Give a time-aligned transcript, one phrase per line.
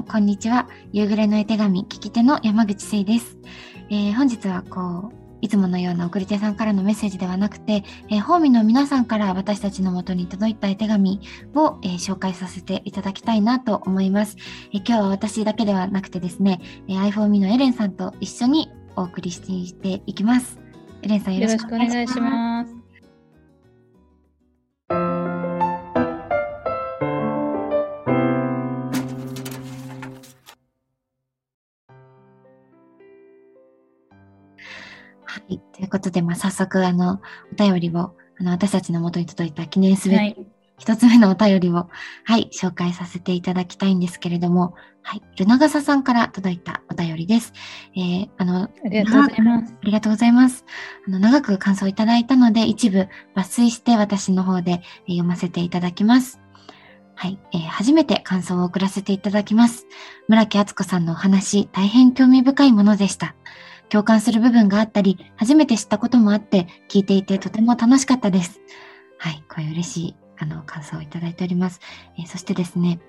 [0.00, 0.68] ん、こんにちは。
[0.92, 3.38] 夕暮れの絵手紙、聞き手の山口聖です。
[3.90, 11.20] えー、本日はこう、いつものような送り手さんからのメッセージではなくて、えー、ホーミの皆さんから私たちのもとに届いた絵手紙
[11.54, 14.36] を、えー、紹介させていただきたいなと思います。
[14.72, 19.40] えー、今日は私だけではなくてですね、えー、iPhone のエレンさんと一緒にお送りし
[19.72, 20.58] ていきます。
[21.02, 22.69] エレンさんよろしくお願いします。
[35.90, 37.20] ことで、まあ、早速、あの、
[37.52, 40.46] お便りを、あの、私たちの元に届いた記念すべき、
[40.78, 41.90] 一つ目のお便りを、
[42.24, 47.52] はい、紹介させていただきたいんですけれども、はい、ルナガサさんから届いたお便りです。
[47.94, 49.74] えー、あの、ありがとうございます。
[49.74, 50.64] ありがとうございます。
[51.06, 56.40] あの、長く感想いただいたので、一部抜粋して私の方で読ませていただきます。
[57.14, 59.86] はい、えー、初めて感想を送らせていただきます。
[60.28, 63.34] 村木敦子さんのお話、大変興味深いものでした。
[63.90, 68.60] 共感する部分があったり、初めて知ったこともあって、聞いていてとても楽しかったです。
[69.18, 71.80] はい、こういう嬉しい、あの、感想をいただいております。
[72.16, 73.00] えー、そしてですね、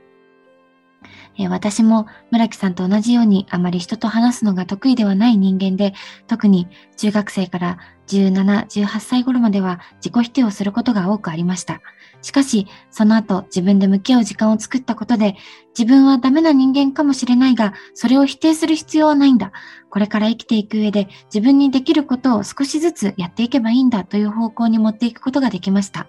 [1.37, 5.93] え、私も村木さんと同じようにあまり人と話すのが得意ではない人間で、
[6.27, 11.81] 特に中学生から17、18歳頃までは自己否定をすることが多くありました。
[12.21, 15.35] しかし、その後自分で向き合う時間を作ったことで、
[15.77, 19.51] 自分はダメな人間かもしれないが、それを否定する必要はないんだ。
[19.89, 26.07] これから生きていく上で自分にできることを少しずつやっていけばいいんだという方向に持っていくことができました。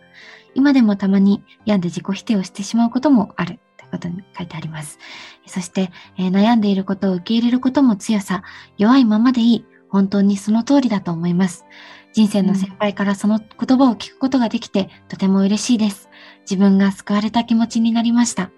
[0.54, 3.60] 今でもたまに病んで自己否定をしてしまうこともある。
[3.92, 4.98] ことに書いてあります。
[5.46, 8.42] そして、えー、悩んでいることを受け入れることも強さ、
[8.78, 9.64] 弱いままでいい。
[9.88, 11.66] 本当にその通りだと思います。
[12.14, 16.08] 人生の先輩からその言葉を聞くことができて、とても嬉しいです。
[16.50, 18.50] 自分が救われた気持ちになりました。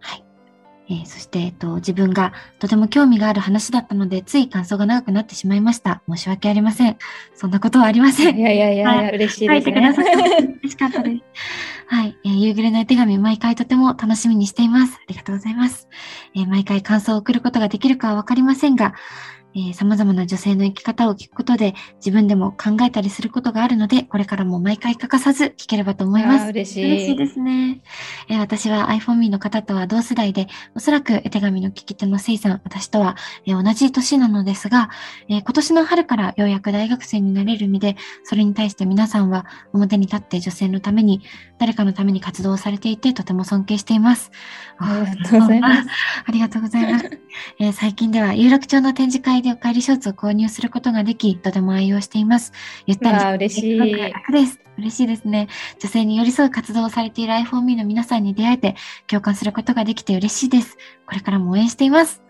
[0.00, 0.24] はい。
[0.88, 6.02] えー、そして、えっと、自分がとても興味がある話だったので、つい感想が長くなってしまいました。
[6.08, 6.96] 申し訳ありません。
[7.34, 8.38] そんなことはありません。
[8.38, 9.70] いやいやいや、はい、嬉しいですね。
[9.70, 11.22] 書いてくださって嬉しかったです。
[11.90, 14.96] はい、えー、夕暮れの絵手紙、毎回とても楽しみにしています。
[14.96, 15.88] ありがとうございます。
[16.34, 18.92] えー、毎回感想を送ることができるかはわかりませんが、
[19.58, 26.50] えー、様々な女性の生き方を聞くことで自分でも考えたりすることがあるので、これからも毎回欠かさず聞ければと思います。
[26.50, 26.84] 嬉しい。
[26.84, 27.80] 嬉しいですね。
[28.28, 30.46] えー、私は iPhone.me の方とは同世代で、
[30.76, 34.90] おそらく絵手紙の聞き手のせいさん、私とは、えー、同じ年なのですが、
[35.28, 41.22] え今年の春からようやく大学生になれる身で、それに対して皆さんは表に立って女性のために、
[41.58, 44.30] 誰かのために活動をされていて、とても尊敬しています。
[44.78, 45.88] ありがとうございます。
[46.24, 47.18] ありがとうございます。
[47.58, 52.52] え最近では有楽町の展示会でお帰りショーツを購入することができ、とても愛用しています。
[52.86, 53.78] ゆったり嬉しい。
[53.78, 54.60] 楽です。
[54.78, 55.48] 嬉しいですね。
[55.80, 58.76] 女性に寄り添う活動をされている iPhone.me の皆さんに出会えて、
[59.06, 60.76] 共感することができて嬉しいです。
[61.06, 62.22] これからも応援しています。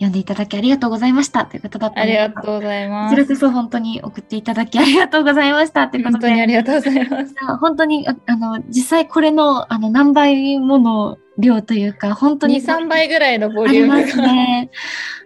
[0.00, 3.14] 読んでいただきありがとうございましたということだったありがとうございます。
[3.14, 6.28] こちらこそ本当に送っていただきありがとうございましたということで。
[6.28, 7.34] 本当にありがとうございます。
[7.60, 12.62] 本当に、あの、実際これの、あの、何倍もの量というか、本当に。
[12.62, 13.94] 2、3倍ぐらいのボリュームが。
[13.96, 14.70] ありますね。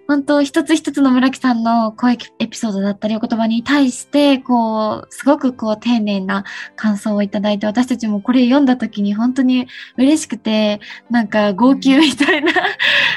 [0.07, 6.45] 本当一つ一つの村木さんの声エピソードだったりお言葉に対して、こう、すごくこう丁寧な
[6.77, 10.81] 感想をいただいて、私たちもこれ読んだ時に本当に嬉しくて、
[11.11, 12.56] なんか号泣みたいな、うん、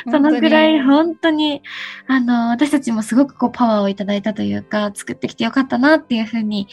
[0.10, 1.62] そのぐらい本当に、
[2.08, 6.68] あの、私たちもすごくこうパワーをいただいたというか、作ってきてよかったなっていうふうに、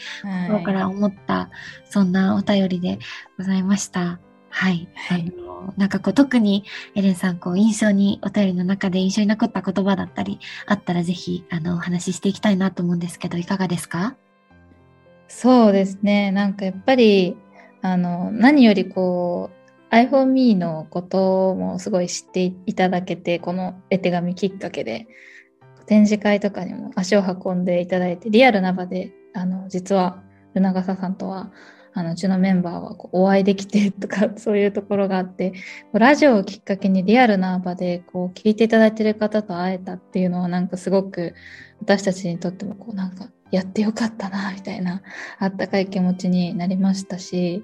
[0.47, 1.49] 心から思った、
[1.89, 2.99] そんなお便りで
[3.37, 4.19] ございました。
[4.49, 4.87] はい。
[4.95, 6.63] はい、あのなんかこう特に
[6.95, 14.15] エレンさんこう印象にお便りの中で印象に残った言葉だったりあったらぜひあのお話ししていきたいなと思うんですけどいかがですか？
[15.27, 16.31] そうですね。
[16.31, 17.35] なんかやっぱり
[17.81, 19.64] あの何よりこう
[19.95, 25.07] iPhone.me のこともすごい知っていただけてこの絵手紙きっかけで
[25.85, 30.21] 展示会とかにも足を運んでいただいてリアルな場であの実は
[30.53, 31.51] ルナガサさんとは
[31.93, 35.53] あのうちのメンバーはこうお会いできてとかそういうところがあって
[35.93, 41.35] ラジオをきっかけにリアルな場でこう聞いていただいてる方と会えたっていうのはなんかすごく
[41.79, 45.03] 私たちにとってもこうなんかやってよかったなみたいな
[45.39, 47.63] あったかい気持ちになりましたし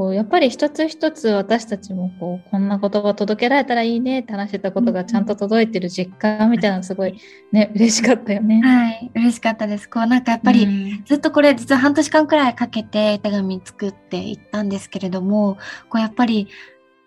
[0.00, 7.20] こうやっぱり一つ一つ私たちもこうこんな言葉届けられたらいいねって話してたことがちゃんと届いてる実感みたいなのすごい
[7.52, 8.62] ね嬉しかったよね。
[8.62, 9.90] はい嬉しかったです。
[9.90, 15.58] こうなんかやっぱり、ずっとこれ実は半年間くらいかけて手紙作っていったんですけれども
[15.90, 16.48] こうやっぱり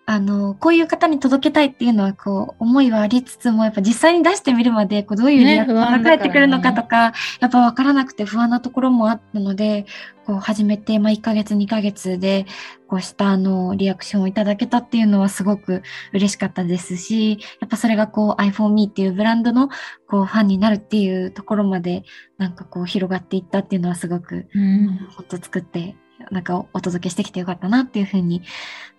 [0.06, 9.86] あの、こういう方に届けたいっていうのは、こう、思いはありつつも、やっぱ実際に出してみるまで、こう、どういうリアクションが返ってくるのかとか、ね、やっぱ分からなくて不安なところもあったので、
[10.26, 12.44] こう、始めて、まあ、1ヶ月、2ヶ月で、
[12.86, 19.70] こうしたあの、リアクションをいただけたっていうのはすごく嬉しかったですし、やっぱそれがこう、iPhoneMe っていうブランドの、
[20.06, 22.02] こう、ファンになるっていうところまで、
[22.36, 25.96] なんかこう、広がっていったっていうのはすごく、うん、ほっと作って
[26.30, 28.42] なんかお届けしてきてよかったなっていうふうに、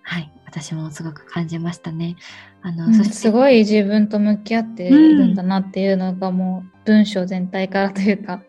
[0.02, 2.16] はい、私もすごく感じましたね。
[2.62, 8.42] あの、うん、そしてすごい自分と向き合っているんだなっていうのがもう文章全体からというか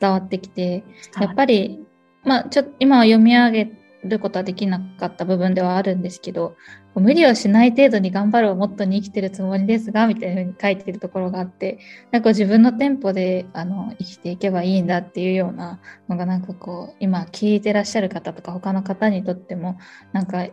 [0.00, 0.84] 伝わってきて、
[1.20, 1.84] やっぱり、
[2.24, 6.56] まあちょっと今は読み上げることはできなかった部分ではあるんですけど、
[6.94, 11.78] 無理をしない程度に頑張るをモットーに生きてるつもりですが、みたいな風に書いてるところがあって、
[12.10, 19.78] なんか自分のテンポであの生きていけばいいんだっていうようなのがなんかこう、今聞いてらっしゃる方とか他の方にとっても、
[20.12, 20.46] なんか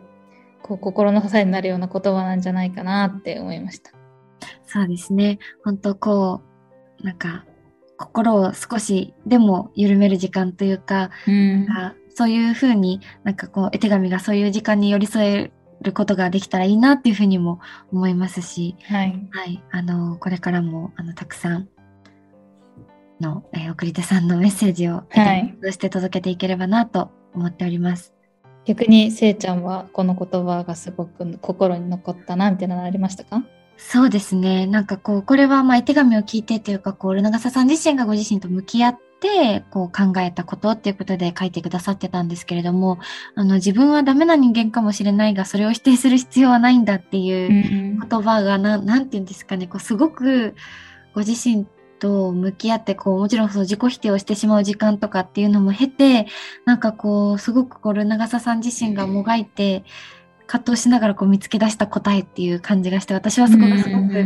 [0.62, 3.92] こう心の支えになるような言葉なんじゃないかなって思いました。
[4.66, 5.38] そうですね。
[5.64, 6.42] 本当こ
[7.00, 7.44] う、なんか
[7.96, 11.66] 心を少しでも緩める時間というか、うん、
[12.14, 15.52] そういうふうになんかこう絵手紙がそういう時間に寄り添え
[15.82, 17.60] ることができたらいいなっていうふうにも
[17.92, 21.68] 思いますし、はい、はい、あのこれからもあのたくさん
[23.20, 28.14] の、えー、送り手さんのメッセージを、はい、そして届けていければなと思っております。
[28.64, 33.42] 逆にせいちゃんはこの言葉がすごく心に残ったなみたいなのありましたか？
[33.80, 34.66] そうですね。
[34.66, 42.98] なんかこう、これはまあ絵手紙を聞いてというか、こう、ルナガサさん自身がご自身と向き合って、こう考えたことっていうことで書いてくださってたんですけれども、
[43.34, 50.54] あの、自分はダメな人間かもしれないが、それを否定する必要はないんだっていう言葉がな、ん、なんて言うんですかね、こう、すごく
[51.14, 51.66] ご自身
[51.98, 56.26] と向き合って、こう、もちろんその自己否定をしてしまう時間とかっていうのも経て、
[56.64, 59.84] なんかこう、すごくこう、長澤さん自身がもがいて、
[60.48, 64.20] 葛藤しながらこう見つけ出した答えっていう感じがして、私はそこがすごくグ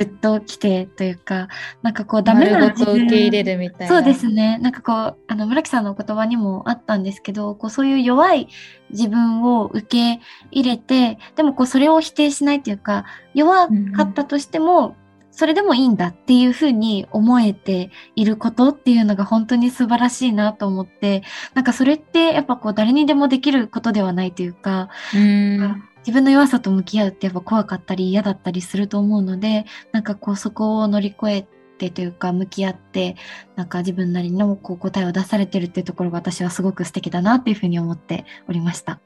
[0.00, 1.48] ッときてというか、
[1.82, 3.94] なんかこうダメな自分受け入れるみたいな。
[3.94, 4.58] そうですね。
[4.58, 8.48] なんかこう、あの、村木さんのお言葉にもあったんですけど、こうそういう弱い
[8.90, 10.20] 自分を受け
[10.50, 13.04] 入れて、でもこうそれを否定しないというか、
[13.34, 14.96] 弱かったとしても、
[15.38, 21.22] それでもいいんだっていうふうに思えていることっていうのが本当に素晴らしいなと思って、
[21.54, 31.46] なんかそれってやっぱこう誰にでもできることではないというか、うん自分の弱さと向き合うってやっぱ怖かったり嫌だったりすると思うので、なんかこうそこを乗り越え
[31.76, 33.14] てというか向き合って、
[33.54, 39.00] なんか自分なりのこう答えを出されてるっていうところが私はすごく素敵だなっていうふうに思っておりました。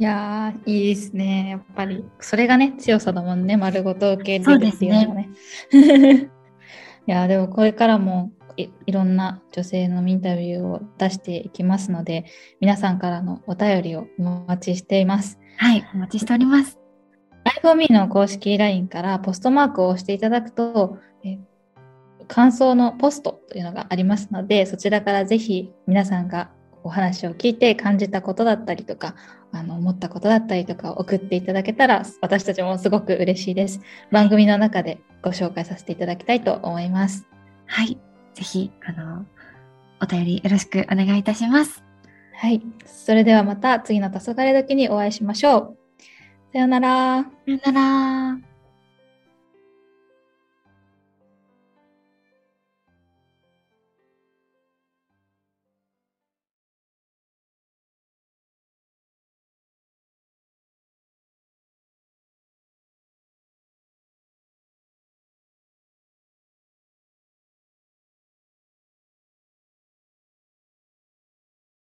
[0.00, 1.50] いやいいですね。
[1.50, 5.28] やっぱり、それがね、強さだもんね、丸ごと受け入れるっていうのはね。
[5.72, 6.30] ね
[7.06, 12.24] いやでもこれからもいいろんな女性のインタビューを出していきますので、
[12.60, 15.38] 皆さんからのお便りをお待ちしています。
[15.58, 16.78] はい、お待ちしております。
[17.62, 21.38] iPhone.me の公式 LINE からポストマークを押していただくと、え
[22.26, 26.50] 感想のポストというのがありますので、そちらからぜひ皆さんが
[26.82, 29.14] お話を聞いて感じたことだったりとか、
[29.52, 33.80] あの思ったことだったりとか送っていただけたら私たちもすごく嬉しいです。
[34.10, 37.26] 番組の中でご紹介させていただきたいと思います。
[37.66, 37.98] はい。
[38.34, 39.26] ぜひ、あの、
[40.02, 41.82] お便りよろしくお願いいたします。
[42.34, 42.62] はい。
[42.86, 45.76] それではまた次の黄昏時にお会いしましょう。
[46.52, 47.22] さようなら。
[47.22, 48.49] さようなら。